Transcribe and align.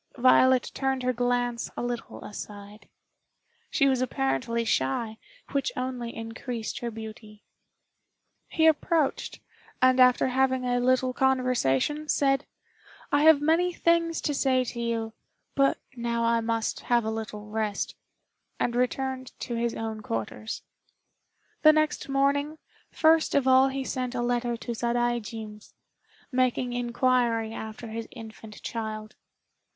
Violet 0.17 0.71
turned 0.73 1.03
her 1.03 1.13
glance 1.13 1.69
a 1.77 1.83
little 1.83 2.23
aside. 2.23 2.89
She 3.69 3.87
was 3.87 4.01
apparently 4.01 4.65
shy, 4.65 5.19
which 5.51 5.71
only 5.77 6.15
increased 6.15 6.79
her 6.79 6.89
beauty. 6.89 7.43
He 8.47 8.65
approached, 8.65 9.41
and 9.79 9.99
after 9.99 10.29
having 10.29 10.65
a 10.65 10.79
little 10.79 11.13
conversation, 11.13 12.09
said, 12.09 12.47
"I 13.11 13.21
have 13.25 13.41
many 13.41 13.71
things 13.73 14.21
to 14.21 14.33
say 14.33 14.63
to 14.63 14.79
you, 14.79 15.13
but 15.53 15.77
now 15.95 16.23
I 16.23 16.41
must 16.41 16.79
have 16.79 17.05
a 17.05 17.11
little 17.11 17.45
rest," 17.51 17.93
and 18.59 18.75
returned 18.75 19.33
to 19.41 19.53
his 19.53 19.75
own 19.75 20.01
quarters. 20.01 20.63
The 21.61 21.73
next 21.73 22.09
morning, 22.09 22.57
first 22.91 23.35
of 23.35 23.47
all 23.47 23.67
he 23.67 23.83
sent 23.83 24.15
a 24.15 24.23
letter 24.23 24.57
to 24.57 24.73
Sadaijin's, 24.73 25.75
making 26.31 26.73
inquiry 26.73 27.53
after 27.53 27.89
his 27.89 28.07
infant 28.09 28.63
child. 28.63 29.15